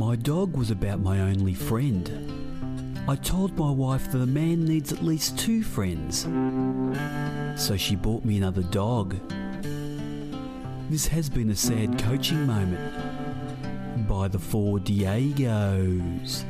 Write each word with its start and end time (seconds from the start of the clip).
My 0.00 0.16
dog 0.16 0.56
was 0.56 0.70
about 0.70 1.00
my 1.00 1.20
only 1.20 1.52
friend. 1.52 3.04
I 3.06 3.16
told 3.16 3.58
my 3.58 3.70
wife 3.70 4.10
that 4.10 4.22
a 4.22 4.26
man 4.26 4.64
needs 4.64 4.94
at 4.94 5.04
least 5.04 5.38
two 5.38 5.62
friends. 5.62 6.22
So 7.62 7.76
she 7.76 7.96
bought 7.96 8.24
me 8.24 8.38
another 8.38 8.62
dog. 8.62 9.14
This 10.88 11.06
has 11.08 11.28
been 11.28 11.50
a 11.50 11.54
sad 11.54 11.98
coaching 11.98 12.46
moment 12.46 14.08
by 14.08 14.28
the 14.28 14.38
four 14.38 14.78
Diegos. 14.78 16.44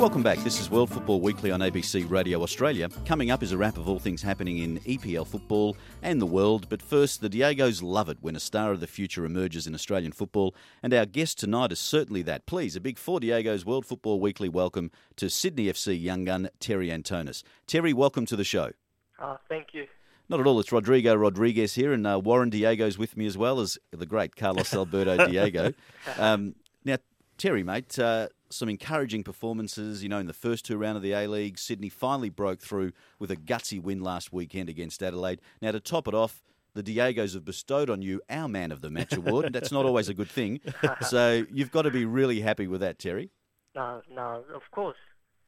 Welcome 0.00 0.22
back. 0.22 0.38
This 0.38 0.58
is 0.58 0.70
World 0.70 0.88
Football 0.88 1.20
Weekly 1.20 1.50
on 1.50 1.60
ABC 1.60 2.10
Radio 2.10 2.42
Australia. 2.42 2.88
Coming 3.04 3.30
up 3.30 3.42
is 3.42 3.52
a 3.52 3.58
wrap 3.58 3.76
of 3.76 3.86
all 3.86 3.98
things 3.98 4.22
happening 4.22 4.56
in 4.56 4.78
EPL 4.80 5.26
football 5.26 5.76
and 6.02 6.22
the 6.22 6.26
world. 6.26 6.70
But 6.70 6.80
first, 6.80 7.20
the 7.20 7.28
Diegos 7.28 7.82
love 7.82 8.08
it 8.08 8.16
when 8.22 8.34
a 8.34 8.40
star 8.40 8.72
of 8.72 8.80
the 8.80 8.86
future 8.86 9.26
emerges 9.26 9.66
in 9.66 9.74
Australian 9.74 10.12
football. 10.12 10.54
And 10.82 10.94
our 10.94 11.04
guest 11.04 11.38
tonight 11.38 11.70
is 11.70 11.80
certainly 11.80 12.22
that. 12.22 12.46
Please, 12.46 12.76
a 12.76 12.80
big 12.80 12.96
Four 12.96 13.20
Diegos 13.20 13.66
World 13.66 13.84
Football 13.84 14.20
Weekly 14.20 14.48
welcome 14.48 14.90
to 15.16 15.28
Sydney 15.28 15.66
FC 15.66 16.02
young 16.02 16.24
gun 16.24 16.48
Terry 16.60 16.88
Antonis. 16.88 17.42
Terry, 17.66 17.92
welcome 17.92 18.24
to 18.24 18.36
the 18.36 18.42
show. 18.42 18.70
Uh, 19.18 19.36
thank 19.50 19.74
you. 19.74 19.86
Not 20.30 20.40
at 20.40 20.46
all. 20.46 20.58
It's 20.60 20.72
Rodrigo 20.72 21.14
Rodriguez 21.14 21.74
here, 21.74 21.92
and 21.92 22.06
uh, 22.06 22.18
Warren 22.18 22.48
Diego's 22.48 22.96
with 22.96 23.18
me 23.18 23.26
as 23.26 23.36
well 23.36 23.60
as 23.60 23.76
the 23.90 24.06
great 24.06 24.34
Carlos 24.34 24.72
Alberto 24.72 25.26
Diego. 25.30 25.74
Um, 26.16 26.54
now, 26.86 26.96
Terry, 27.36 27.62
mate, 27.62 27.98
uh, 27.98 28.28
some 28.50 28.68
encouraging 28.68 29.22
performances. 29.22 30.02
You 30.02 30.08
know, 30.08 30.18
in 30.18 30.26
the 30.26 30.32
first 30.32 30.64
two 30.64 30.76
round 30.76 30.96
of 30.96 31.02
the 31.02 31.12
A 31.12 31.26
League, 31.26 31.58
Sydney 31.58 31.88
finally 31.88 32.28
broke 32.30 32.60
through 32.60 32.92
with 33.18 33.30
a 33.30 33.36
gutsy 33.36 33.80
win 33.82 34.00
last 34.02 34.32
weekend 34.32 34.68
against 34.68 35.02
Adelaide. 35.02 35.40
Now, 35.62 35.70
to 35.72 35.80
top 35.80 36.06
it 36.08 36.14
off, 36.14 36.42
the 36.74 36.82
Diegos 36.82 37.34
have 37.34 37.44
bestowed 37.44 37.90
on 37.90 38.00
you 38.02 38.20
our 38.30 38.48
Man 38.48 38.70
of 38.72 38.80
the 38.80 38.90
Match 38.90 39.12
award. 39.16 39.52
That's 39.52 39.72
not 39.72 39.84
always 39.86 40.08
a 40.08 40.14
good 40.14 40.30
thing. 40.30 40.60
So 41.08 41.44
you've 41.50 41.70
got 41.72 41.82
to 41.82 41.90
be 41.90 42.04
really 42.04 42.40
happy 42.40 42.66
with 42.66 42.80
that, 42.80 42.98
Terry. 42.98 43.30
No, 43.74 44.02
no, 44.12 44.44
of 44.54 44.62
course. 44.70 44.96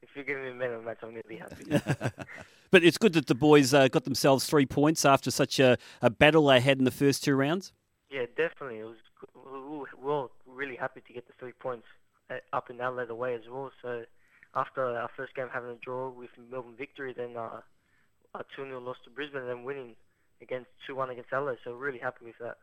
If 0.03 0.09
you're 0.17 0.25
giving 0.25 0.45
me 0.45 0.51
a 0.51 0.55
man 0.55 0.73
of 0.73 0.81
the 0.81 0.87
match, 0.87 0.99
I'm 1.03 1.11
going 1.11 1.23
to 1.23 1.29
be 1.29 1.37
happy. 1.37 2.13
But 2.73 2.83
it's 2.83 2.97
good 2.97 3.13
that 3.13 3.27
the 3.27 3.35
boys 3.35 3.75
uh, 3.75 3.89
got 3.89 4.05
themselves 4.05 4.47
three 4.47 4.65
points 4.65 5.05
after 5.05 5.31
such 5.31 5.61
a, 5.61 5.77
a 6.01 6.09
battle 6.09 6.47
they 6.47 6.59
had 6.59 6.79
in 6.79 6.85
the 6.85 6.91
first 6.91 7.23
two 7.23 7.35
rounds. 7.35 7.71
yeah, 8.11 8.25
definitely. 8.35 8.79
It 8.79 8.85
was. 8.85 8.97
We 9.35 9.51
were- 9.79 9.87
we 10.01 10.07
were 10.07 10.29
really 10.47 10.77
happy 10.77 11.03
to 11.07 11.13
get 11.13 11.27
the 11.27 11.35
three 11.39 11.53
points 11.53 11.87
up 12.53 12.71
in 12.71 12.81
Adelaide 12.81 13.11
away 13.11 13.35
as 13.35 13.43
well. 13.51 13.71
So 13.83 14.03
after 14.55 14.85
our 14.85 15.11
first 15.17 15.35
game 15.35 15.49
having 15.53 15.71
a 15.71 15.77
draw 15.77 16.11
with 16.11 16.31
Melbourne 16.51 16.75
victory, 16.77 17.15
then 17.17 17.37
uh, 17.37 17.61
a 18.35 18.45
2 18.57 18.65
0 18.65 18.81
loss 18.81 18.97
to 19.05 19.11
Brisbane, 19.11 19.43
and 19.43 19.51
then 19.51 19.65
winning 19.65 19.97
against 20.41 20.69
2 20.87 20.95
1 20.95 21.11
against 21.11 21.33
Adelaide. 21.33 21.59
So 21.65 21.73
really 21.73 21.99
happy 21.99 22.27
with 22.27 22.39
that. 22.41 22.57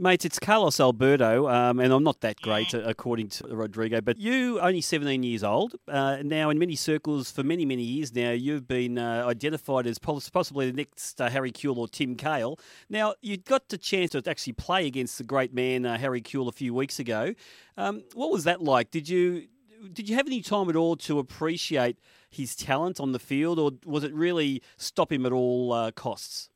Mates, 0.00 0.24
it's 0.24 0.38
Carlos 0.38 0.78
Alberto, 0.78 1.48
um, 1.48 1.80
and 1.80 1.92
I'm 1.92 2.04
not 2.04 2.20
that 2.20 2.40
great 2.40 2.72
uh, 2.72 2.82
according 2.84 3.30
to 3.30 3.48
Rodrigo, 3.48 4.00
but 4.00 4.16
you 4.16 4.60
only 4.60 4.80
17 4.80 5.24
years 5.24 5.42
old. 5.42 5.74
Uh, 5.88 6.18
now, 6.22 6.50
in 6.50 6.58
many 6.60 6.76
circles, 6.76 7.32
for 7.32 7.42
many, 7.42 7.64
many 7.64 7.82
years 7.82 8.14
now, 8.14 8.30
you've 8.30 8.68
been 8.68 8.96
uh, 8.96 9.24
identified 9.26 9.88
as 9.88 9.98
possibly 9.98 10.70
the 10.70 10.76
next 10.76 11.20
uh, 11.20 11.28
Harry 11.28 11.50
Kewell 11.50 11.78
or 11.78 11.88
Tim 11.88 12.14
Cahill. 12.14 12.60
Now, 12.88 13.14
you 13.22 13.38
got 13.38 13.70
the 13.70 13.76
chance 13.76 14.12
to 14.12 14.22
actually 14.24 14.52
play 14.52 14.86
against 14.86 15.18
the 15.18 15.24
great 15.24 15.52
man 15.52 15.84
uh, 15.84 15.98
Harry 15.98 16.22
Kewell 16.22 16.46
a 16.46 16.52
few 16.52 16.72
weeks 16.72 17.00
ago. 17.00 17.34
Um, 17.76 18.04
what 18.14 18.30
was 18.30 18.44
that 18.44 18.62
like? 18.62 18.92
Did 18.92 19.08
you 19.08 19.48
did 19.92 20.08
you 20.08 20.14
have 20.14 20.26
any 20.26 20.42
time 20.42 20.68
at 20.68 20.76
all 20.76 20.96
to 20.96 21.18
appreciate 21.18 21.98
his 22.30 22.54
talent 22.54 23.00
on 23.00 23.10
the 23.10 23.18
field, 23.18 23.58
or 23.58 23.72
was 23.84 24.04
it 24.04 24.14
really 24.14 24.62
stop 24.76 25.10
him 25.10 25.26
at 25.26 25.32
all 25.32 25.72
uh, 25.72 25.90
costs? 25.90 26.50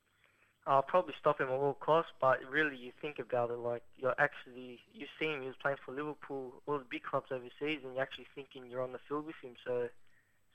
I'll 0.67 0.83
probably 0.83 1.15
stop 1.19 1.41
him 1.41 1.49
at 1.49 1.55
all 1.55 1.75
costs, 1.81 2.13
but 2.21 2.39
really 2.49 2.77
you 2.77 2.93
think 3.01 3.19
about 3.19 3.51
it, 3.51 3.59
like 3.59 3.83
you're 3.97 4.15
actually 4.19 4.79
you 4.95 5.07
see 5.19 5.27
him. 5.27 5.41
He 5.41 5.47
was 5.49 5.57
playing 5.61 5.79
for 5.85 5.93
Liverpool, 5.93 6.53
all 6.67 6.79
the 6.79 6.85
big 6.89 7.03
clubs 7.03 7.27
overseas, 7.33 7.81
and 7.85 7.95
you're 7.95 8.03
actually 8.03 8.29
thinking 8.35 8.71
you're 8.71 8.83
on 8.83 8.93
the 8.93 9.01
field 9.09 9.27
with 9.27 9.35
him. 9.43 9.55
So, 9.67 9.89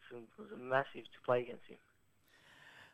so 0.09 0.17
it 0.17 0.23
was 0.37 0.47
massive 0.57 1.03
to 1.03 1.19
play 1.25 1.41
against 1.41 1.65
him. 1.67 1.77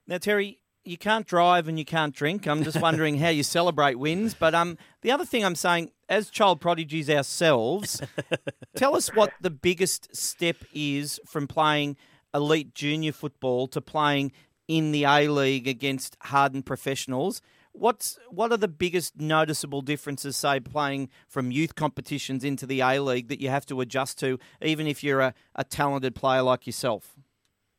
Now, 0.08 0.18
Terry, 0.18 0.60
you 0.84 0.98
can't 0.98 1.26
drive 1.26 1.68
and 1.68 1.78
you 1.80 1.86
can't 1.86 2.14
drink. 2.14 2.48
I'm 2.48 2.64
just 2.64 2.82
wondering 2.82 3.20
how 3.20 3.30
you 3.30 3.44
celebrate 3.44 3.96
wins. 3.96 4.34
But 4.34 4.54
um, 4.56 4.78
the 5.02 5.12
other 5.12 5.26
thing 5.26 5.46
I'm 5.46 5.56
saying, 5.56 5.92
as 6.10 6.30
child 6.30 6.62
prodigies 6.62 7.10
ourselves, 7.10 8.02
tell 8.76 8.96
us 8.96 9.14
what 9.14 9.32
the 9.40 9.50
biggest 9.50 10.16
step 10.16 10.58
is 10.74 11.20
from 11.26 11.48
playing 11.48 11.96
elite 12.34 12.74
junior 12.74 13.12
football 13.12 13.68
to 13.68 13.80
playing 13.80 14.32
in 14.68 14.92
the 14.92 15.04
A 15.06 15.28
League 15.28 15.68
against 15.68 16.18
hardened 16.22 16.66
professionals. 16.66 17.42
What's 17.72 18.20
what 18.30 18.52
are 18.52 18.58
the 18.58 18.68
biggest 18.68 19.20
noticeable 19.20 19.82
differences, 19.82 20.38
say, 20.38 20.60
playing 20.60 21.10
from 21.28 21.52
youth 21.52 21.74
competitions 21.76 22.44
into 22.44 22.68
the 22.68 22.82
A 22.82 23.00
League 23.00 23.30
that 23.30 23.42
you 23.42 23.50
have 23.50 23.66
to 23.68 23.82
adjust 23.82 24.20
to, 24.20 24.38
even 24.62 24.86
if 24.86 25.04
you're 25.04 25.22
a, 25.22 25.34
a 25.56 25.64
talented 25.64 26.14
player 26.14 26.44
like 26.44 26.68
yourself? 26.68 27.16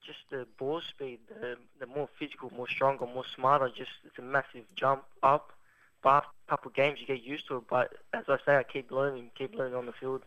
Just 0.05 0.19
the 0.31 0.47
ball 0.59 0.81
speed, 0.81 1.21
the, 1.28 1.56
the 1.78 1.87
more 1.87 2.09
physical, 2.19 2.53
more 2.56 2.69
stronger, 2.69 3.06
more 3.06 3.25
smarter. 3.34 3.69
Just 3.69 3.91
it's 4.05 4.19
a 4.19 4.23
massive 4.23 4.65
jump 4.75 5.05
up. 5.23 5.53
But 6.03 6.11
after 6.11 6.28
a 6.47 6.50
couple 6.50 6.69
of 6.69 6.75
games, 6.75 6.99
you 7.00 7.06
get 7.06 7.23
used 7.23 7.47
to 7.49 7.59
it. 7.59 7.65
But 7.71 7.94
as 8.12 8.25
I 8.28 8.37
say, 8.44 8.56
I 8.56 8.65
keep 8.65 8.91
learning, 8.91 9.31
keep 9.39 9.55
learning 9.55 9.77
on 9.77 9.87
the 9.87 9.93
field. 9.93 10.23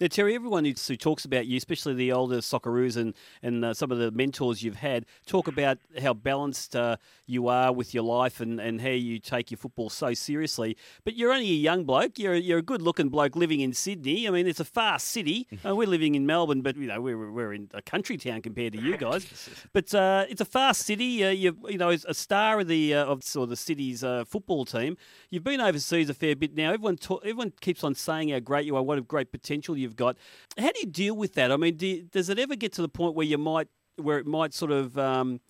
Now, 0.00 0.06
Terry, 0.08 0.34
everyone 0.34 0.64
who, 0.64 0.74
talks 0.74 1.24
about 1.24 1.46
you, 1.46 1.56
especially 1.56 1.94
the 1.94 2.12
older 2.12 2.38
Socceroos 2.38 2.96
and, 2.96 3.14
and 3.42 3.64
uh, 3.64 3.74
some 3.74 3.90
of 3.90 3.98
the 3.98 4.10
mentors 4.10 4.62
you've 4.62 4.76
had, 4.76 5.06
talk 5.26 5.48
about 5.48 5.78
how 6.02 6.12
balanced 6.12 6.76
uh, 6.76 6.96
you 7.26 7.48
are 7.48 7.72
with 7.72 7.94
your 7.94 8.02
life 8.02 8.40
and, 8.40 8.60
and 8.60 8.80
how 8.80 8.88
you 8.88 9.18
take 9.18 9.50
your 9.50 9.58
football 9.58 9.88
so 9.88 10.12
seriously. 10.12 10.76
But 11.04 11.16
you're 11.16 11.32
only 11.32 11.50
a 11.50 11.54
young 11.54 11.84
bloke. 11.84 12.18
You're, 12.18 12.34
you're 12.34 12.58
a 12.58 12.62
good 12.62 12.82
looking 12.82 13.08
bloke 13.08 13.36
living 13.36 13.60
in 13.60 13.72
Sydney. 13.72 14.26
I 14.28 14.30
mean, 14.30 14.46
it's 14.46 14.60
a 14.60 14.64
fast 14.64 15.08
city. 15.08 15.46
Uh, 15.64 15.74
we're 15.74 15.88
living 15.88 16.14
in 16.14 16.26
Melbourne, 16.26 16.62
but 16.62 16.76
you 16.76 16.86
know 16.86 17.00
we're, 17.00 17.30
we're 17.30 17.52
in 17.52 17.70
a 17.74 17.82
country 17.82 18.16
town 18.16 18.42
compared 18.42 18.72
to 18.72 18.80
you 18.80 18.96
guys. 18.98 19.26
But 19.72 19.94
uh, 19.94 20.26
it's 20.28 20.40
a 20.40 20.44
fast 20.44 20.82
city. 20.82 21.24
Uh, 21.24 21.30
you 21.30 21.56
you 21.68 21.78
know, 21.78 21.90
as 21.90 22.04
a 22.06 22.14
star 22.14 22.60
of 22.60 22.68
the 22.68 22.94
uh, 22.94 23.04
of 23.04 23.22
sort 23.22 23.44
of 23.44 23.50
the 23.50 23.56
city's 23.56 24.04
uh, 24.04 24.24
football 24.24 24.64
team. 24.64 24.96
You've 25.30 25.44
been 25.44 25.60
overseas 25.60 26.10
a 26.10 26.14
fair 26.14 26.36
bit 26.36 26.54
now. 26.54 26.72
Everyone 26.72 26.96
ta- 26.96 27.16
everyone 27.16 27.52
keeps 27.60 27.84
on 27.84 27.94
saying 27.94 28.30
how 28.30 28.38
great 28.40 28.64
you 28.66 28.76
are, 28.76 28.82
what 28.82 28.98
a 28.98 29.02
great 29.02 29.30
potential 29.32 29.69
you've 29.76 29.96
got. 29.96 30.16
How 30.58 30.70
do 30.72 30.80
you 30.80 30.86
deal 30.86 31.14
with 31.14 31.34
that? 31.34 31.52
I 31.52 31.56
mean, 31.56 31.76
do 31.76 31.86
you, 31.86 32.02
does 32.02 32.28
it 32.28 32.38
ever 32.38 32.56
get 32.56 32.72
to 32.74 32.82
the 32.82 32.88
point 32.88 33.14
where 33.14 33.26
you 33.26 33.38
might 33.38 33.68
where 33.96 34.18
it 34.18 34.26
might 34.26 34.54
sort 34.54 34.70
of 34.70 34.96
um, 34.98 35.40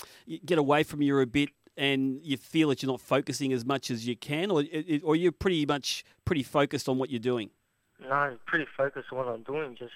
get 0.44 0.58
away 0.58 0.82
from 0.82 1.03
you 1.03 1.19
a 1.20 1.26
bit? 1.26 1.50
And 1.76 2.20
you 2.22 2.36
feel 2.36 2.69
that 2.69 2.82
you're 2.82 2.91
not 2.91 3.00
focusing 3.00 3.53
as 3.54 3.64
much 3.64 3.91
as 3.91 4.06
you 4.06 4.14
can, 4.14 4.50
or 4.50 4.64
or 5.03 5.16
you're 5.16 5.32
pretty 5.32 5.64
much 5.64 6.04
pretty 6.25 6.42
focused 6.42 6.88
on 6.88 6.98
what 6.98 7.08
you're 7.10 7.20
doing. 7.20 7.50
No, 8.03 8.36
pretty 8.44 8.66
focused 8.76 9.08
on 9.12 9.19
what 9.19 9.28
I'm 9.28 9.42
doing. 9.44 9.76
Just 9.78 9.92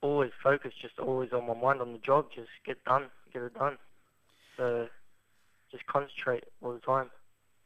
always 0.00 0.30
focused, 0.42 0.80
just 0.80 0.98
always 0.98 1.32
on 1.32 1.46
my 1.46 1.54
mind 1.54 1.80
on 1.80 1.92
the 1.92 1.98
job. 1.98 2.26
Just 2.34 2.48
get 2.64 2.82
done, 2.84 3.06
get 3.32 3.42
it 3.42 3.54
done. 3.54 3.76
So 4.56 4.88
just 5.70 5.86
concentrate 5.86 6.44
all 6.62 6.72
the 6.72 6.80
time. 6.80 7.10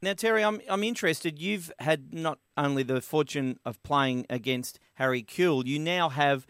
Now, 0.05 0.13
Terry, 0.13 0.45
I'm 0.45 0.61
I'm 0.69 0.85
interested. 0.85 1.39
You've 1.41 1.73
had 1.79 2.13
not 2.13 2.39
only 2.59 2.83
the 2.83 3.01
fortune 3.01 3.59
of 3.65 3.83
playing 3.83 4.27
against 4.29 4.79
Harry 4.97 5.23
Kewell, 5.23 5.67
you 5.67 5.79
now 5.79 6.11
have 6.11 6.47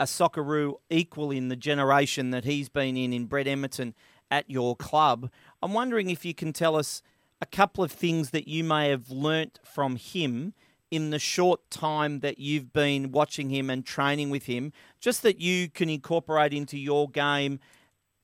a 0.00 0.06
Socceroo 0.06 0.74
equal 0.90 1.30
in 1.30 1.46
the 1.46 1.54
generation 1.54 2.30
that 2.30 2.44
he's 2.44 2.68
been 2.68 2.96
in 2.96 3.12
in 3.12 3.26
Brett 3.26 3.46
Emerton 3.46 3.94
at 4.28 4.50
your 4.50 4.74
club. 4.74 5.30
I'm 5.62 5.72
wondering 5.72 6.10
if 6.10 6.24
you 6.24 6.34
can 6.34 6.52
tell 6.52 6.74
us 6.74 7.00
a 7.40 7.46
couple 7.46 7.84
of 7.84 7.92
things 7.92 8.30
that 8.30 8.48
you 8.48 8.64
may 8.64 8.88
have 8.88 9.08
learnt 9.08 9.60
from 9.62 9.94
him 9.94 10.52
in 10.90 11.10
the 11.10 11.20
short 11.20 11.60
time 11.70 12.18
that 12.20 12.40
you've 12.40 12.72
been 12.72 13.12
watching 13.12 13.50
him 13.50 13.70
and 13.70 13.86
training 13.86 14.30
with 14.30 14.46
him, 14.46 14.72
just 14.98 15.22
that 15.22 15.38
you 15.38 15.68
can 15.68 15.88
incorporate 15.88 16.52
into 16.52 16.76
your 16.76 17.08
game 17.08 17.60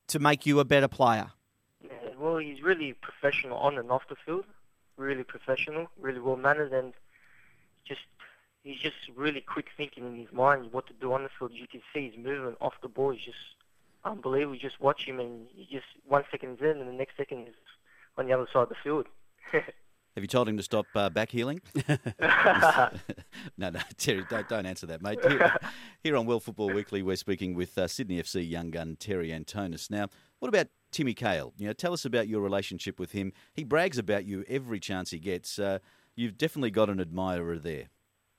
to 0.09 0.19
make 0.19 0.45
you 0.45 0.59
a 0.59 0.65
better 0.65 0.89
player. 0.89 1.31
Well, 2.19 2.39
he's 2.39 2.63
really 2.63 2.95
professional 2.95 3.59
on 3.59 3.79
and 3.79 3.89
off 3.89 4.03
the 4.09 4.17
field. 4.27 4.45
Really 4.97 5.25
professional, 5.25 5.89
really 5.99 6.21
well 6.21 6.37
mannered, 6.37 6.73
and 6.73 6.93
just 7.85 8.03
he's 8.63 8.79
just 8.79 8.97
really 9.17 9.41
quick 9.41 9.67
thinking 9.77 10.07
in 10.07 10.17
his 10.17 10.33
mind 10.33 10.73
what 10.73 10.87
to 10.87 10.93
do 10.95 11.13
on 11.13 11.25
the 11.25 11.31
field. 11.39 11.53
You 11.55 11.67
can 11.67 11.83
see 11.93 12.11
his 12.11 12.17
movement 12.23 12.57
off 12.61 12.75
the 12.83 12.89
ball 12.89 13.11
is 13.13 13.21
just 13.25 13.39
unbelievable. 14.05 14.55
You 14.55 14.61
just 14.61 14.81
watch 14.81 15.05
him, 15.05 15.19
and 15.19 15.47
you 15.55 15.65
just 15.71 15.87
one 16.07 16.25
second 16.31 16.59
is 16.59 16.61
in, 16.61 16.81
and 16.81 16.89
the 16.89 16.93
next 16.93 17.17
second 17.17 17.49
is 17.49 17.55
on 18.17 18.27
the 18.27 18.33
other 18.33 18.47
side 18.53 18.65
of 18.65 18.69
the 18.69 18.77
field. 18.83 19.07
Have 20.15 20.23
you 20.23 20.29
told 20.29 20.47
him 20.47 20.59
to 20.59 20.63
stop 20.63 20.85
uh, 20.95 21.09
back 21.09 21.31
heeling? 21.31 21.63
no, 22.21 22.91
no, 23.57 23.71
Terry, 23.97 24.25
don't, 24.29 24.47
don't 24.47 24.67
answer 24.67 24.87
that, 24.87 25.01
mate. 25.01 25.19
Here, 25.27 25.57
here 26.03 26.17
on 26.19 26.27
World 26.27 26.43
Football 26.43 26.71
Weekly, 26.71 27.03
we're 27.03 27.17
speaking 27.17 27.55
with 27.55 27.79
uh, 27.79 27.89
Sydney 27.89 28.23
FC 28.23 28.47
young 28.47 28.71
gun 28.71 28.97
Terry 29.01 29.31
Antonis. 29.31 29.91
Now, 29.91 30.09
what 30.39 30.49
about 30.49 30.67
Timmy 30.93 31.15
Cahill? 31.15 31.53
You 31.57 31.67
know, 31.67 31.73
tell 31.73 31.93
us 31.93 32.05
about 32.05 32.29
your 32.29 32.41
relationship 32.41 33.01
with 33.01 33.13
him. 33.13 33.33
He 33.53 33.65
brags 33.65 33.99
about 33.99 34.25
you 34.25 34.45
every 34.49 34.79
chance 34.79 35.11
he 35.11 35.19
gets. 35.19 35.59
Uh, 35.59 35.79
you've 36.15 36.39
definitely 36.39 36.71
got 36.71 36.91
an 36.91 37.01
admirer 37.01 37.59
there. 37.59 37.89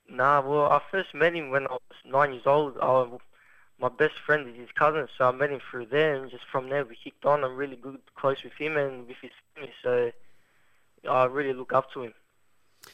Nah, 0.07 0.41
well, 0.41 0.65
I 0.65 0.81
first 0.91 1.13
met 1.13 1.33
him 1.33 1.49
when 1.49 1.65
I 1.67 1.73
was 1.73 1.81
nine 2.05 2.33
years 2.33 2.45
old. 2.45 2.77
I, 2.81 3.07
my 3.79 3.89
best 3.89 4.15
friend 4.25 4.47
is 4.47 4.55
his 4.55 4.71
cousin, 4.75 5.07
so 5.17 5.25
I 5.25 5.31
met 5.31 5.49
him 5.49 5.59
through 5.69 5.87
there, 5.87 6.15
and 6.15 6.29
just 6.29 6.43
from 6.51 6.69
there 6.69 6.85
we 6.85 6.95
kicked 6.95 7.25
on. 7.25 7.43
I'm 7.43 7.55
really 7.55 7.75
good, 7.75 7.99
close 8.15 8.43
with 8.43 8.53
him 8.53 8.77
and 8.77 9.07
with 9.07 9.17
his 9.21 9.31
family, 9.55 9.73
so 9.81 10.11
I 11.09 11.25
really 11.25 11.53
look 11.53 11.73
up 11.73 11.91
to 11.93 12.03
him. 12.03 12.13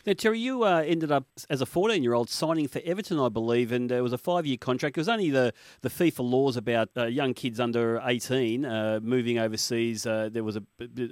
Now, 0.05 0.13
Terry, 0.13 0.39
you 0.39 0.63
uh, 0.63 0.83
ended 0.85 1.11
up 1.11 1.25
as 1.49 1.61
a 1.61 1.65
14 1.65 2.01
year 2.01 2.13
old 2.13 2.29
signing 2.29 2.67
for 2.67 2.81
Everton, 2.85 3.19
I 3.19 3.29
believe, 3.29 3.71
and 3.71 3.91
it 3.91 4.01
was 4.01 4.13
a 4.13 4.17
five 4.17 4.45
year 4.45 4.57
contract. 4.57 4.97
It 4.97 5.01
was 5.01 5.09
only 5.09 5.29
the, 5.29 5.53
the 5.81 5.89
FIFA 5.89 6.29
laws 6.29 6.57
about 6.57 6.89
uh, 6.95 7.05
young 7.05 7.33
kids 7.33 7.59
under 7.59 8.01
18 8.03 8.65
uh, 8.65 8.99
moving 9.03 9.37
overseas. 9.37 10.05
Uh, 10.05 10.29
there 10.31 10.43
was 10.43 10.55
a, 10.55 10.63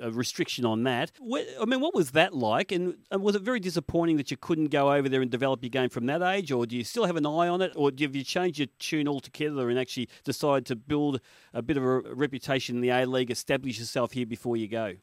a, 0.01 0.11
restriction 0.11 0.65
on 0.65 0.83
that. 0.83 1.11
I 1.21 1.65
mean, 1.65 1.81
what 1.81 1.93
was 1.93 2.11
that 2.11 2.33
like? 2.33 2.71
And, 2.71 2.95
and, 3.11 3.21
was 3.21 3.35
it 3.35 3.41
very 3.41 3.59
disappointing 3.59 4.17
that 4.17 4.31
you 4.31 4.37
couldn't 4.37 4.67
go 4.67 4.93
over 4.93 5.09
there 5.09 5.21
and 5.21 5.29
develop 5.29 5.63
your 5.63 5.69
game 5.69 5.89
from 5.89 6.05
that 6.05 6.21
age? 6.21 6.51
Or 6.51 6.65
do 6.65 6.77
you 6.77 6.83
still 6.83 7.05
have 7.05 7.17
an 7.17 7.25
eye 7.25 7.47
on 7.47 7.61
it? 7.61 7.73
Or 7.75 7.91
have 7.99 8.15
you 8.15 8.23
changed 8.23 8.59
your 8.59 8.67
tune 8.79 9.07
altogether 9.07 9.69
and 9.69 9.77
actually 9.77 10.07
decided 10.23 10.65
to 10.67 10.75
build 10.75 11.19
a 11.53 11.61
bit 11.61 11.77
of 11.77 11.83
a 11.83 11.99
reputation 11.99 12.77
in 12.77 12.81
the 12.81 12.89
A 12.89 13.05
League, 13.05 13.31
establish 13.31 13.79
yourself 13.79 14.13
here 14.13 14.25
before 14.25 14.55
you 14.55 14.67
go? 14.67 14.95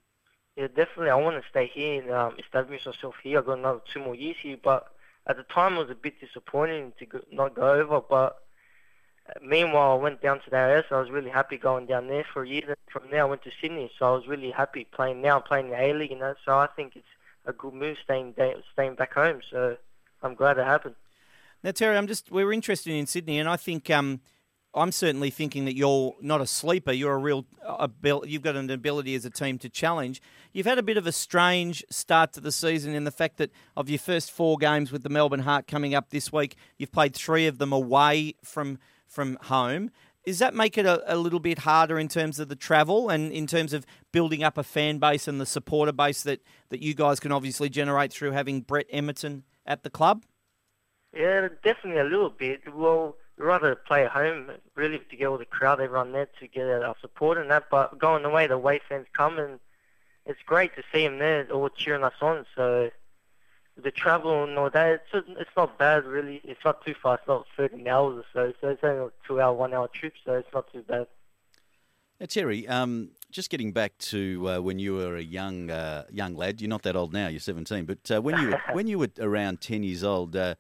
Yeah, 0.57 0.69
definitely. 0.69 1.11
I 1.11 1.17
want 1.17 1.43
to 1.43 1.49
stay 1.49 1.67
here 1.67 2.01
and 2.01 2.11
um, 2.13 2.37
establish 2.39 2.87
myself 2.87 3.17
here. 3.23 3.41
I 3.41 3.43
got 3.43 3.59
another 3.59 3.81
two 3.93 4.01
more 4.01 4.15
years 4.15 4.37
here, 4.41 4.57
but 4.63 4.89
at 5.27 5.37
the 5.37 5.43
time 5.43 5.75
it 5.75 5.81
was 5.81 5.91
a 5.91 5.97
bit 5.97 6.21
disappointing 6.21 6.93
to 6.99 7.07
go, 7.07 7.21
not 7.33 7.55
go 7.55 7.73
over. 7.73 8.01
But 8.01 8.39
uh, 9.29 9.41
meanwhile, 9.45 9.93
I 9.93 10.03
went 10.03 10.23
down 10.23 10.41
to 10.41 10.51
the 10.51 10.57
AS. 10.57 10.85
I 10.93 11.01
was 11.01 11.11
really 11.11 11.31
happy 11.31 11.57
going 11.57 11.87
down 11.87 12.07
there 12.07 12.25
for 12.33 12.45
a 12.45 12.49
year. 12.49 12.63
Then 12.67 12.77
from 12.89 13.11
there, 13.11 13.23
I 13.23 13.25
went 13.25 13.43
to 13.45 13.51
Sydney, 13.61 13.91
so 13.99 14.07
I 14.07 14.17
was 14.17 14.29
really 14.29 14.53
happy 14.53 14.85
playing. 14.85 15.23
Now 15.23 15.37
I'm 15.37 15.43
playing 15.43 15.71
the 15.71 15.81
A 15.81 15.93
League 15.93 16.11
you 16.11 16.19
know. 16.19 16.35
so 16.45 16.57
I 16.57 16.69
think 16.69 16.95
it's 16.95 17.07
a 17.47 17.53
good 17.53 17.75
move 17.75 17.97
staying 18.05 18.35
staying 18.73 18.95
back 18.95 19.15
home. 19.15 19.41
So 19.51 19.77
I'm 20.23 20.35
glad 20.35 20.59
it 20.59 20.65
happened. 20.65 20.95
Now, 21.65 21.73
Terry, 21.73 21.97
I'm 21.97 22.07
just 22.07 22.31
we 22.31 22.45
were 22.45 22.53
interested 22.53 22.93
in 22.93 23.07
Sydney, 23.07 23.39
and 23.39 23.49
I 23.49 23.57
think 23.57 23.91
um, 23.91 24.21
I'm 24.75 24.93
certainly 24.93 25.31
thinking 25.31 25.65
that 25.67 25.77
you're 25.77 26.15
not 26.21 26.41
a 26.41 26.47
sleeper. 26.47 26.93
You're 26.93 27.15
a 27.15 27.19
real 27.19 27.47
uh, 27.65 27.85
abil- 27.85 28.25
you've 28.27 28.43
got 28.43 28.57
an 28.57 28.71
ability 28.71 29.15
as 29.15 29.25
a 29.25 29.31
team 29.31 29.59
to 29.59 29.69
challenge. 29.69 30.21
You've 30.53 30.67
had 30.67 30.79
a 30.79 30.83
bit 30.83 30.97
of 30.97 31.07
a 31.07 31.13
strange 31.13 31.85
start 31.91 32.33
to 32.35 32.41
the 32.41 32.53
season 32.53 32.95
in 32.95 33.05
the 33.05 33.11
fact 33.11 33.37
that 33.39 33.51
of 33.77 33.89
your 33.89 33.99
first 33.99 34.31
four 34.31 34.57
games 34.57 34.91
with 34.91 35.03
the 35.03 35.09
Melbourne 35.09 35.41
Heart 35.41 35.67
coming 35.67 35.95
up 35.95 36.11
this 36.11 36.33
week, 36.33 36.57
you've 36.77 36.93
played 36.93 37.15
three 37.15 37.47
of 37.47 37.59
them 37.59 37.73
away 37.73 38.35
from 38.43 38.79
from 39.07 39.39
home. 39.43 39.91
Does 40.25 40.39
that 40.39 40.55
make 40.55 40.79
it 40.79 40.87
a, 40.87 41.15
a 41.15 41.17
little 41.17 41.39
bit 41.39 41.59
harder 41.61 41.99
in 41.99 42.09
terms 42.09 42.41
of 42.41 42.49
the 42.49 42.57
travel 42.57 43.11
and 43.11 43.31
in 43.31 43.47
terms 43.47 43.73
of 43.73 43.85
building 44.11 44.43
up 44.43 44.57
a 44.57 44.63
fan 44.63 44.99
base 44.99 45.29
and 45.29 45.41
the 45.41 45.47
supporter 45.47 45.93
base 45.93 46.23
that, 46.23 46.41
that 46.71 46.81
you 46.81 46.95
guys 46.95 47.21
can 47.21 47.31
obviously 47.31 47.69
generate 47.69 48.11
through 48.13 48.31
having 48.31 48.63
Brett 48.63 48.87
Emerton 48.91 49.43
at 49.67 49.83
the 49.83 49.91
club? 49.91 50.25
Yeah, 51.15 51.49
definitely 51.63 52.01
a 52.01 52.05
little 52.05 52.31
bit. 52.31 52.63
Well, 52.75 53.17
rather 53.37 53.75
play 53.75 54.05
at 54.05 54.11
home, 54.11 54.51
really, 54.75 54.99
to 54.99 55.17
get 55.17 55.27
all 55.27 55.39
the 55.39 55.45
crowd, 55.45 55.81
everyone 55.81 56.13
there 56.13 56.29
to 56.41 56.47
get 56.47 56.67
our 56.67 56.97
support 57.01 57.39
and 57.39 57.51
that. 57.51 57.65
But 57.71 57.99
going 57.99 58.25
away, 58.25 58.47
the 58.47 58.55
away 58.55 58.81
fans 58.89 59.07
come 59.13 59.39
and 59.39 59.59
it's 60.27 60.41
great 60.47 60.75
to 60.77 60.83
see 60.93 61.07
them 61.07 61.19
there, 61.19 61.47
all 61.53 61.69
cheering 61.69 62.05
us 62.05 62.15
on. 62.21 62.47
So 62.55 62.91
the 63.77 63.91
travel 63.91 64.45
and 64.45 64.59
all 64.59 64.71
that, 64.71 65.03
it's 65.13 65.27
it's 65.39 65.51
not 65.57 65.79
bad 65.79 66.05
really. 66.05 66.41
It's 66.45 66.65
not 66.65 66.85
too 66.85 66.95
far. 66.95 67.17
It's 67.17 67.29
not 67.29 67.47
13 67.57 67.87
hours 67.89 68.19
or 68.19 68.25
so. 68.33 68.53
So 68.61 68.69
it's 68.69 68.85
only 68.85 69.07
a 69.07 69.11
two-hour, 69.27 69.53
one-hour 69.55 69.89
trip. 69.89 70.15
So 70.25 70.35
it's 70.35 70.53
not 70.53 70.73
too 70.73 70.83
bad. 70.83 71.07
Now, 72.21 72.27
Terry, 72.27 72.69
um, 72.69 73.11
just 73.31 73.51
getting 73.51 73.73
back 73.73 73.99
to 73.99 74.49
uh, 74.49 74.61
when 74.61 74.79
you 74.79 74.95
were 74.95 75.17
a 75.17 75.23
young 75.23 75.71
uh, 75.71 76.05
young 76.11 76.37
lad. 76.37 76.61
You're 76.61 76.71
not 76.71 76.83
that 76.83 76.97
old 76.97 77.13
now. 77.13 77.29
You're 77.29 77.41
17. 77.41 77.85
But 77.85 78.11
uh, 78.11 78.23
when 78.23 78.39
you 78.39 78.51
were, 78.51 78.63
when 78.73 78.87
you 78.87 78.99
were 78.99 79.09
around 79.19 79.61
10 79.61 79.83
years 79.83 80.05
old 80.05 80.37
uh, 80.37 80.55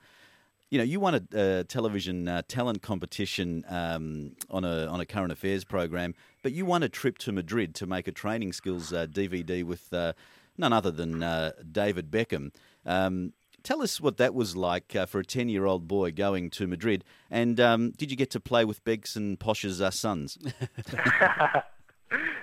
you 0.74 0.78
know, 0.78 0.84
you 0.84 0.98
won 0.98 1.14
a, 1.14 1.22
a 1.60 1.62
television 1.62 2.26
uh, 2.26 2.42
talent 2.48 2.82
competition 2.82 3.64
um, 3.68 4.32
on 4.50 4.64
a 4.64 4.86
on 4.86 4.98
a 4.98 5.06
current 5.06 5.30
affairs 5.30 5.62
program, 5.62 6.16
but 6.42 6.50
you 6.50 6.66
won 6.66 6.82
a 6.82 6.88
trip 6.88 7.16
to 7.18 7.30
Madrid 7.30 7.76
to 7.76 7.86
make 7.86 8.08
a 8.08 8.12
training 8.12 8.52
skills 8.52 8.92
uh, 8.92 9.06
DVD 9.06 9.62
with 9.62 9.94
uh, 9.94 10.14
none 10.58 10.72
other 10.72 10.90
than 10.90 11.22
uh, 11.22 11.52
David 11.70 12.10
Beckham. 12.10 12.50
Um, 12.84 13.34
tell 13.62 13.82
us 13.82 14.00
what 14.00 14.16
that 14.16 14.34
was 14.34 14.56
like 14.56 14.96
uh, 14.96 15.06
for 15.06 15.20
a 15.20 15.24
ten 15.24 15.48
year 15.48 15.64
old 15.64 15.86
boy 15.86 16.10
going 16.10 16.50
to 16.50 16.66
Madrid, 16.66 17.04
and 17.30 17.60
um, 17.60 17.92
did 17.92 18.10
you 18.10 18.16
get 18.16 18.32
to 18.32 18.40
play 18.40 18.64
with 18.64 18.82
Beck's 18.82 19.14
and 19.14 19.38
Posh's 19.38 19.80
sons? 19.94 20.38
that 20.90 21.64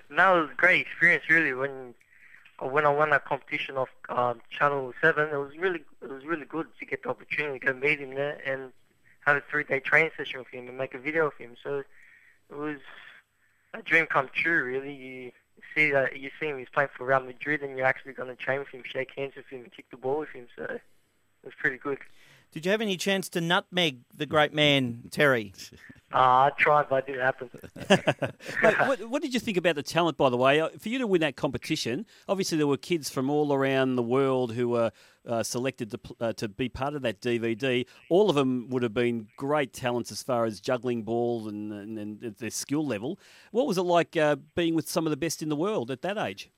was 0.09 0.49
a 0.49 0.55
great 0.55 0.87
experience, 0.87 1.25
really. 1.29 1.53
When 1.53 1.95
when 2.67 2.85
I 2.85 2.89
won 2.89 3.09
that 3.09 3.25
competition 3.25 3.77
of 3.77 3.87
um, 4.09 4.41
Channel 4.49 4.93
Seven, 5.01 5.29
it 5.29 5.37
was 5.37 5.57
really 5.57 5.83
it 6.01 6.09
was 6.09 6.25
really 6.25 6.45
good 6.45 6.67
to 6.79 6.85
get 6.85 7.03
the 7.03 7.09
opportunity 7.09 7.59
to 7.59 7.65
go 7.65 7.73
meet 7.73 7.99
him 7.99 8.13
there 8.15 8.39
and 8.45 8.71
have 9.25 9.37
a 9.37 9.43
three 9.49 9.63
day 9.63 9.79
training 9.79 10.11
session 10.17 10.39
with 10.39 10.47
him 10.49 10.67
and 10.67 10.77
make 10.77 10.93
a 10.93 10.99
video 10.99 11.27
of 11.27 11.33
him. 11.37 11.55
So 11.63 11.83
it 12.49 12.55
was 12.55 12.77
a 13.73 13.81
dream 13.81 14.05
come 14.05 14.29
true, 14.33 14.63
really. 14.63 14.93
You 14.93 15.31
see 15.75 15.91
that 15.91 16.19
you 16.19 16.29
see 16.39 16.47
him 16.47 16.59
he's 16.59 16.69
playing 16.69 16.89
for 16.95 17.05
Real 17.05 17.19
Madrid, 17.19 17.61
and 17.61 17.77
you're 17.77 17.87
actually 17.87 18.13
going 18.13 18.29
to 18.29 18.35
train 18.35 18.59
with 18.59 18.69
him, 18.69 18.83
shake 18.85 19.11
hands 19.15 19.33
with 19.35 19.47
him, 19.47 19.63
and 19.63 19.71
kick 19.71 19.89
the 19.89 19.97
ball 19.97 20.19
with 20.19 20.29
him. 20.29 20.47
So 20.55 20.63
it 20.63 20.81
was 21.43 21.53
pretty 21.57 21.77
good. 21.77 21.99
Did 22.51 22.65
you 22.65 22.71
have 22.71 22.81
any 22.81 22.97
chance 22.97 23.29
to 23.29 23.41
nutmeg 23.41 24.01
the 24.13 24.25
great 24.25 24.53
man 24.53 25.03
Terry? 25.09 25.53
Uh, 26.13 26.17
I 26.17 26.51
tried, 26.57 26.89
but 26.89 27.07
it 27.07 27.13
didn't 27.13 27.21
happen. 27.21 27.49
what, 28.87 29.09
what, 29.09 29.21
did 29.21 29.33
you 29.33 29.39
think 29.39 29.55
about 29.55 29.75
the 29.75 29.83
talent, 29.83 30.17
by 30.17 30.29
the 30.29 30.35
way? 30.35 30.59
Uh, 30.59 30.67
for 30.77 30.89
you 30.89 30.97
to 30.97 31.07
win 31.07 31.21
that 31.21 31.37
competition, 31.37 32.05
obviously 32.27 32.57
there 32.57 32.67
were 32.67 32.75
kids 32.75 33.09
from 33.09 33.29
all 33.29 33.53
around 33.53 33.95
the 33.95 34.03
world 34.03 34.51
who 34.51 34.67
were 34.67 34.91
uh, 35.25 35.43
selected 35.43 35.91
to, 35.91 35.99
uh, 36.19 36.33
to 36.33 36.49
be 36.49 36.67
part 36.67 36.93
of 36.93 37.03
that 37.03 37.21
DVD. 37.21 37.85
All 38.09 38.29
of 38.29 38.35
them 38.35 38.67
would 38.69 38.83
have 38.83 38.93
been 38.93 39.27
great 39.37 39.71
talents 39.71 40.11
as 40.11 40.21
far 40.21 40.43
as 40.43 40.59
juggling 40.59 41.03
balls 41.03 41.47
and, 41.47 41.71
and, 41.71 41.97
and 41.97 42.35
their 42.35 42.49
skill 42.49 42.85
level. 42.85 43.17
What 43.51 43.65
was 43.65 43.77
it 43.77 43.83
like 43.83 44.17
uh, 44.17 44.35
being 44.55 44.75
with 44.75 44.89
some 44.89 45.07
of 45.07 45.11
the 45.11 45.17
best 45.17 45.41
in 45.41 45.47
the 45.47 45.55
world 45.55 45.89
at 45.89 46.01
that 46.01 46.17
age? 46.17 46.51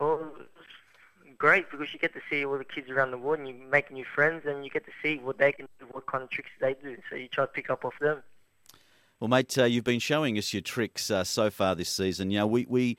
Well, 0.00 0.32
great 1.38 1.70
because 1.70 1.92
you 1.92 1.98
get 1.98 2.12
to 2.14 2.20
see 2.28 2.44
all 2.44 2.58
the 2.58 2.64
kids 2.64 2.90
around 2.90 3.12
the 3.12 3.18
world 3.18 3.38
and 3.38 3.48
you 3.48 3.54
make 3.70 3.90
new 3.90 4.04
friends 4.04 4.42
and 4.46 4.64
you 4.64 4.70
get 4.70 4.84
to 4.84 4.92
see 5.02 5.18
what 5.18 5.38
they 5.38 5.52
can 5.52 5.68
do, 5.78 5.86
what 5.92 6.06
kind 6.06 6.22
of 6.22 6.30
tricks 6.30 6.50
they 6.60 6.74
do. 6.74 6.96
So 7.08 7.16
you 7.16 7.28
try 7.28 7.44
to 7.44 7.48
pick 7.48 7.70
up 7.70 7.84
off 7.84 7.94
them. 8.00 8.22
Well, 9.20 9.28
mate, 9.28 9.56
uh, 9.58 9.64
you've 9.64 9.84
been 9.84 9.98
showing 10.00 10.38
us 10.38 10.52
your 10.52 10.62
tricks 10.62 11.10
uh, 11.10 11.24
so 11.24 11.50
far 11.50 11.74
this 11.74 11.88
season. 11.88 12.30
You 12.30 12.40
know, 12.40 12.46
we, 12.46 12.66
we 12.68 12.98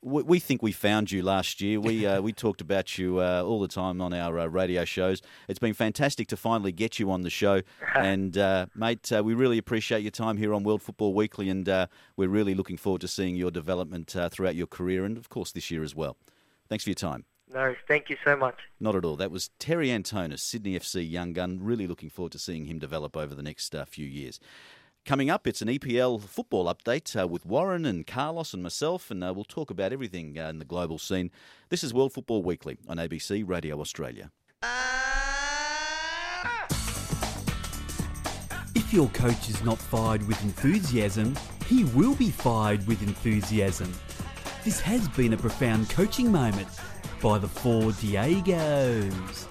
we 0.00 0.38
think 0.38 0.62
we 0.62 0.72
found 0.72 1.10
you 1.10 1.22
last 1.22 1.60
year. 1.60 1.80
We 1.80 2.06
uh, 2.06 2.20
we 2.20 2.32
talked 2.46 2.60
about 2.60 2.98
you 2.98 3.18
uh, 3.18 3.42
all 3.44 3.60
the 3.60 3.68
time 3.68 4.00
on 4.00 4.14
our 4.14 4.38
uh, 4.38 4.46
radio 4.46 4.84
shows. 4.84 5.20
It's 5.48 5.58
been 5.58 5.74
fantastic 5.74 6.28
to 6.28 6.36
finally 6.36 6.72
get 6.72 6.98
you 6.98 7.10
on 7.10 7.22
the 7.22 7.30
show, 7.30 7.62
and 7.94 8.36
uh, 8.38 8.66
mate, 8.74 9.10
uh, 9.12 9.22
we 9.24 9.34
really 9.34 9.58
appreciate 9.58 10.02
your 10.02 10.10
time 10.10 10.36
here 10.36 10.54
on 10.54 10.62
World 10.62 10.82
Football 10.82 11.14
Weekly, 11.14 11.48
and 11.48 11.68
uh, 11.68 11.86
we're 12.16 12.28
really 12.28 12.54
looking 12.54 12.76
forward 12.76 13.00
to 13.00 13.08
seeing 13.08 13.36
your 13.36 13.50
development 13.50 14.14
throughout 14.30 14.54
your 14.54 14.66
career, 14.66 15.04
and 15.04 15.18
of 15.18 15.28
course 15.28 15.52
this 15.52 15.70
year 15.70 15.82
as 15.82 15.94
well. 15.94 16.16
Thanks 16.68 16.84
for 16.84 16.90
your 16.90 16.94
time. 16.94 17.24
No, 17.52 17.74
thank 17.86 18.10
you 18.10 18.16
so 18.24 18.36
much. 18.36 18.56
Not 18.78 18.94
at 18.94 19.04
all. 19.04 19.16
That 19.16 19.30
was 19.30 19.50
Terry 19.58 19.88
Antonis, 19.88 20.40
Sydney 20.40 20.78
FC 20.78 21.08
young 21.08 21.32
gun. 21.32 21.58
Really 21.62 21.86
looking 21.86 22.10
forward 22.10 22.32
to 22.32 22.38
seeing 22.38 22.66
him 22.66 22.78
develop 22.78 23.16
over 23.16 23.34
the 23.34 23.42
next 23.42 23.74
few 23.88 24.06
years. 24.06 24.38
Coming 25.06 25.30
up, 25.30 25.46
it's 25.46 25.62
an 25.62 25.68
EPL 25.68 26.20
football 26.22 26.66
update 26.66 27.18
uh, 27.18 27.26
with 27.26 27.46
Warren 27.46 27.86
and 27.86 28.06
Carlos 28.06 28.52
and 28.52 28.62
myself, 28.62 29.10
and 29.10 29.24
uh, 29.24 29.32
we'll 29.34 29.44
talk 29.44 29.70
about 29.70 29.90
everything 29.90 30.38
uh, 30.38 30.48
in 30.50 30.58
the 30.58 30.66
global 30.66 30.98
scene. 30.98 31.30
This 31.70 31.82
is 31.82 31.94
World 31.94 32.12
Football 32.12 32.42
Weekly 32.42 32.76
on 32.86 32.98
ABC 32.98 33.42
Radio 33.46 33.80
Australia. 33.80 34.30
If 38.74 38.92
your 38.92 39.08
coach 39.10 39.48
is 39.48 39.64
not 39.64 39.78
fired 39.78 40.26
with 40.28 40.42
enthusiasm, 40.42 41.34
he 41.66 41.84
will 41.84 42.14
be 42.14 42.30
fired 42.30 42.86
with 42.86 43.02
enthusiasm. 43.02 43.90
This 44.62 44.78
has 44.80 45.08
been 45.08 45.32
a 45.32 45.38
profound 45.38 45.88
coaching 45.88 46.30
moment 46.30 46.68
by 47.20 47.38
the 47.38 47.48
four 47.48 47.90
Diegos. 47.92 49.47